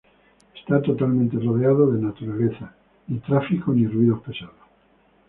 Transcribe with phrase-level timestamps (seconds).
[0.55, 2.73] Esta totalmente rodeado de naturaleza,
[3.07, 4.55] ni tráficos ni ruidos pesados.